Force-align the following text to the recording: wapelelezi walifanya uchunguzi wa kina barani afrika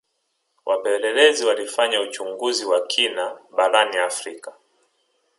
wapelelezi 0.65 1.45
walifanya 1.45 2.01
uchunguzi 2.01 2.65
wa 2.65 2.87
kina 2.87 3.37
barani 3.55 3.97
afrika 3.97 4.53